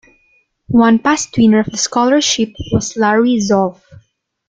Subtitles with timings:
[0.69, 3.81] One past winner of the scholarship was Larry Zolf.